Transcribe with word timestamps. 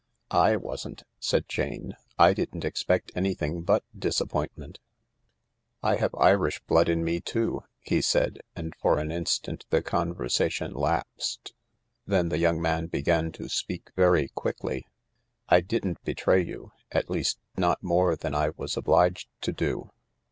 "7 0.31 0.59
wasn't," 0.61 1.03
said 1.19 1.47
Jane." 1.47 1.93
I 2.27 2.33
didn't 2.33 2.65
expect 2.65 3.11
anything 3.13 3.61
but 3.61 3.83
disappointment."" 3.95 4.79
I 5.83 5.97
have 5.97 6.15
Irish 6.15 6.59
blood 6.63 6.89
in 6.89 7.03
me, 7.03 7.19
too," 7.19 7.65
he 7.81 8.01
said, 8.01 8.39
and 8.55 8.73
for 8.81 8.97
an 8.97 9.11
instant 9.11 9.67
the 9.69 9.83
conversation 9.83 10.73
lapsed 10.73 11.53
Then 12.07 12.29
the 12.29 12.39
young 12.39 12.59
man 12.59 12.87
began 12.87 13.31
to 13.33 13.47
speak, 13.47 13.91
very 13.95 14.29
quickly:" 14.29 14.87
I 15.49 15.61
didn't 15.61 16.03
betray 16.03 16.43
you. 16.43 16.71
At 16.91 17.11
least, 17.11 17.37
not 17.55 17.83
more 17.83 18.15
than 18.15 18.33
I 18.33 18.49
was 18.57 18.75
obliged 18.75 19.27
to 19.41 19.51
do." 19.53 19.91